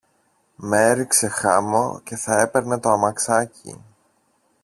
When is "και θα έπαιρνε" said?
2.03-2.79